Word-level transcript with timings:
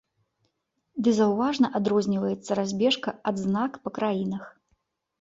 Ды 1.07 1.13
заўважна 1.19 1.71
адрозніваецца 1.81 2.51
разбежка 2.63 3.09
адзнак 3.33 3.71
па 3.85 3.89
краінах. 4.03 4.43